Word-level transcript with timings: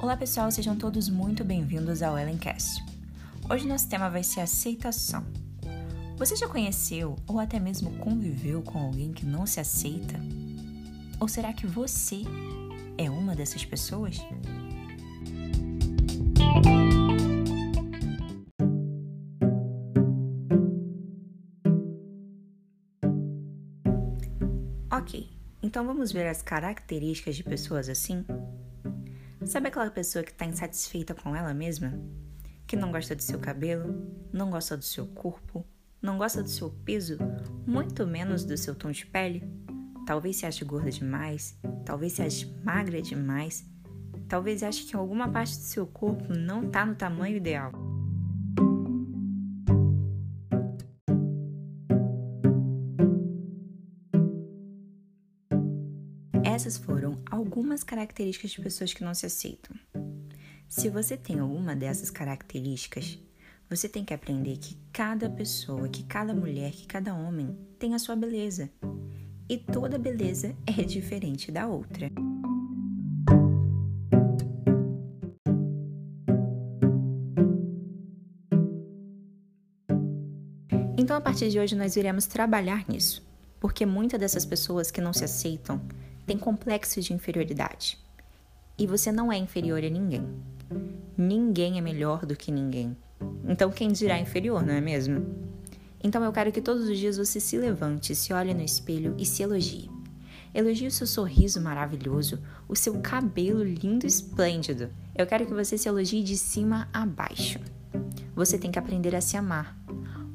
Olá 0.00 0.16
pessoal, 0.16 0.48
sejam 0.52 0.76
todos 0.76 1.08
muito 1.08 1.44
bem-vindos 1.44 2.04
ao 2.04 2.16
Ellencast. 2.16 2.84
Hoje 3.50 3.66
nosso 3.66 3.88
tema 3.88 4.08
vai 4.08 4.22
ser 4.22 4.40
aceitação. 4.40 5.26
Você 6.16 6.36
já 6.36 6.46
conheceu 6.46 7.16
ou 7.26 7.40
até 7.40 7.58
mesmo 7.58 7.90
conviveu 7.98 8.62
com 8.62 8.78
alguém 8.78 9.12
que 9.12 9.26
não 9.26 9.44
se 9.44 9.58
aceita? 9.58 10.14
Ou 11.18 11.26
será 11.26 11.52
que 11.52 11.66
você 11.66 12.22
é 12.96 13.10
uma 13.10 13.34
dessas 13.34 13.64
pessoas? 13.64 14.20
Ok, 24.92 25.28
então 25.60 25.84
vamos 25.84 26.12
ver 26.12 26.28
as 26.28 26.40
características 26.40 27.34
de 27.34 27.42
pessoas 27.42 27.88
assim? 27.88 28.24
Sabe 29.48 29.68
aquela 29.68 29.90
pessoa 29.90 30.22
que 30.22 30.30
está 30.30 30.44
insatisfeita 30.44 31.14
com 31.14 31.34
ela 31.34 31.54
mesma? 31.54 31.98
Que 32.66 32.76
não 32.76 32.92
gosta 32.92 33.16
do 33.16 33.22
seu 33.22 33.38
cabelo, 33.38 34.06
não 34.30 34.50
gosta 34.50 34.76
do 34.76 34.84
seu 34.84 35.06
corpo, 35.06 35.64
não 36.02 36.18
gosta 36.18 36.42
do 36.42 36.50
seu 36.50 36.68
peso, 36.84 37.16
muito 37.66 38.06
menos 38.06 38.44
do 38.44 38.58
seu 38.58 38.74
tom 38.74 38.90
de 38.90 39.06
pele? 39.06 39.42
Talvez 40.06 40.36
se 40.36 40.44
ache 40.44 40.66
gorda 40.66 40.90
demais, 40.90 41.58
talvez 41.86 42.12
se 42.12 42.22
ache 42.22 42.54
magra 42.62 43.00
demais, 43.00 43.64
talvez 44.28 44.62
ache 44.62 44.84
que 44.84 44.94
alguma 44.94 45.30
parte 45.30 45.56
do 45.56 45.64
seu 45.64 45.86
corpo 45.86 46.30
não 46.30 46.66
está 46.66 46.84
no 46.84 46.94
tamanho 46.94 47.38
ideal. 47.38 47.87
Essas 56.58 56.76
foram 56.76 57.16
algumas 57.30 57.84
características 57.84 58.50
de 58.50 58.60
pessoas 58.60 58.92
que 58.92 59.04
não 59.04 59.14
se 59.14 59.24
aceitam. 59.24 59.76
Se 60.68 60.90
você 60.90 61.16
tem 61.16 61.38
alguma 61.38 61.76
dessas 61.76 62.10
características, 62.10 63.16
você 63.70 63.88
tem 63.88 64.04
que 64.04 64.12
aprender 64.12 64.56
que 64.56 64.76
cada 64.92 65.30
pessoa, 65.30 65.88
que 65.88 66.02
cada 66.02 66.34
mulher, 66.34 66.72
que 66.72 66.84
cada 66.84 67.14
homem 67.14 67.56
tem 67.78 67.94
a 67.94 67.98
sua 68.00 68.16
beleza. 68.16 68.68
E 69.48 69.56
toda 69.56 70.00
beleza 70.00 70.52
é 70.66 70.82
diferente 70.82 71.52
da 71.52 71.68
outra. 71.68 72.10
Então, 80.96 81.16
a 81.16 81.20
partir 81.20 81.50
de 81.50 81.60
hoje, 81.60 81.76
nós 81.76 81.94
iremos 81.94 82.26
trabalhar 82.26 82.84
nisso, 82.88 83.24
porque 83.60 83.86
muitas 83.86 84.18
dessas 84.18 84.44
pessoas 84.44 84.90
que 84.90 85.00
não 85.00 85.12
se 85.12 85.22
aceitam 85.22 85.80
tem 86.28 86.36
complexos 86.36 87.06
de 87.06 87.14
inferioridade. 87.14 87.98
E 88.76 88.86
você 88.86 89.10
não 89.10 89.32
é 89.32 89.38
inferior 89.38 89.82
a 89.82 89.88
ninguém. 89.88 90.28
Ninguém 91.16 91.78
é 91.78 91.80
melhor 91.80 92.26
do 92.26 92.36
que 92.36 92.52
ninguém. 92.52 92.94
Então 93.48 93.70
quem 93.70 93.90
dirá 93.90 94.18
inferior, 94.18 94.62
não 94.62 94.74
é 94.74 94.80
mesmo? 94.80 95.26
Então 96.04 96.22
eu 96.22 96.30
quero 96.30 96.52
que 96.52 96.60
todos 96.60 96.86
os 96.86 96.98
dias 96.98 97.16
você 97.16 97.40
se 97.40 97.56
levante, 97.56 98.14
se 98.14 98.34
olhe 98.34 98.52
no 98.52 98.62
espelho 98.62 99.14
e 99.18 99.24
se 99.24 99.42
elogie. 99.42 99.90
Elogie 100.54 100.86
o 100.86 100.90
seu 100.90 101.06
sorriso 101.06 101.62
maravilhoso, 101.62 102.38
o 102.68 102.76
seu 102.76 103.00
cabelo 103.00 103.64
lindo 103.64 104.04
e 104.04 104.08
esplêndido. 104.08 104.90
Eu 105.16 105.26
quero 105.26 105.46
que 105.46 105.54
você 105.54 105.78
se 105.78 105.88
elogie 105.88 106.22
de 106.22 106.36
cima 106.36 106.90
a 106.92 107.06
baixo. 107.06 107.58
Você 108.36 108.58
tem 108.58 108.70
que 108.70 108.78
aprender 108.78 109.16
a 109.16 109.22
se 109.22 109.34
amar. 109.34 109.74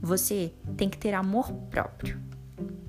Você 0.02 0.52
tem 0.76 0.90
que 0.90 0.98
ter 0.98 1.14
amor 1.14 1.54
próprio 1.70 2.33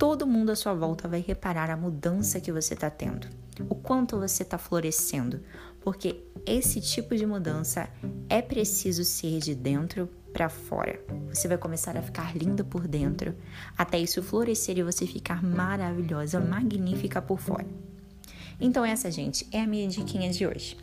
todo 0.05 0.27
mundo 0.27 0.51
à 0.51 0.55
sua 0.55 0.75
volta 0.75 1.09
vai 1.09 1.25
reparar 1.27 1.71
a 1.71 1.77
mudança 1.79 2.39
que 2.39 2.53
você 2.53 2.75
está 2.75 2.91
tendo, 2.91 3.27
o 3.71 3.75
quanto 3.75 4.19
você 4.19 4.43
está 4.43 4.59
florescendo, 4.59 5.41
porque 5.81 6.23
esse 6.45 6.79
tipo 6.79 7.17
de 7.17 7.25
mudança 7.25 7.89
é 8.29 8.43
preciso 8.43 9.03
ser 9.03 9.39
de 9.39 9.55
dentro 9.55 10.07
para 10.31 10.51
fora. 10.51 11.01
Você 11.31 11.49
vai 11.49 11.57
começar 11.57 11.97
a 11.97 12.03
ficar 12.03 12.37
linda 12.37 12.63
por 12.63 12.87
dentro, 12.87 13.35
até 13.79 13.99
isso 13.99 14.23
florescer 14.23 14.77
e 14.77 14.83
você 14.83 15.07
ficar 15.07 15.43
maravilhosa, 15.43 16.39
magnífica 16.39 17.23
por 17.23 17.41
fora. 17.41 17.67
Então 18.61 18.85
essa, 18.85 19.11
gente, 19.11 19.49
é 19.51 19.63
a 19.63 19.67
minha 19.67 19.89
diquinha 19.89 20.31
de 20.31 20.47
hoje. 20.47 20.77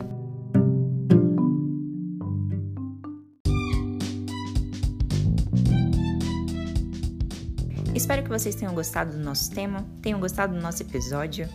Espero 8.02 8.24
que 8.24 8.28
vocês 8.28 8.56
tenham 8.56 8.74
gostado 8.74 9.12
do 9.12 9.22
nosso 9.22 9.48
tema, 9.52 9.86
tenham 10.02 10.18
gostado 10.18 10.52
do 10.52 10.60
nosso 10.60 10.82
episódio. 10.82 11.48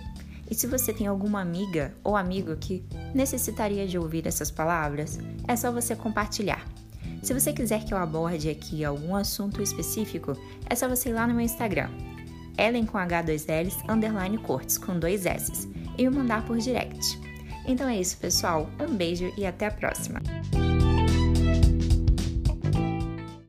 E 0.50 0.56
se 0.56 0.66
você 0.66 0.94
tem 0.94 1.06
alguma 1.06 1.42
amiga 1.42 1.94
ou 2.02 2.16
amigo 2.16 2.56
que 2.56 2.86
necessitaria 3.14 3.86
de 3.86 3.98
ouvir 3.98 4.26
essas 4.26 4.50
palavras, 4.50 5.20
é 5.46 5.58
só 5.58 5.74
você 5.74 5.94
compartilhar. 5.94 6.66
Se 7.22 7.34
você 7.34 7.52
quiser 7.52 7.84
que 7.84 7.94
eu 7.94 7.98
aborde 7.98 8.50
aqui 8.50 8.86
algum 8.86 9.14
assunto 9.14 9.62
específico, 9.62 10.38
é 10.70 10.74
só 10.74 10.88
você 10.88 11.10
ir 11.10 11.14
lá 11.14 11.28
no 11.28 11.34
meu 11.34 11.44
Instagram, 11.44 11.90
Ellen 12.58 12.86
com 12.86 12.98
H2Ls, 12.98 13.84
underline 13.90 14.38
Cortes, 14.38 14.78
com 14.78 14.98
dois 14.98 15.26
S, 15.26 15.70
e 15.98 16.10
me 16.10 16.16
mandar 16.16 16.46
por 16.46 16.58
direct. 16.60 17.20
Então 17.68 17.90
é 17.90 18.00
isso, 18.00 18.18
pessoal. 18.20 18.70
Um 18.80 18.96
beijo 18.96 19.34
e 19.38 19.46
até 19.46 19.66
a 19.66 19.72
próxima! 19.72 20.22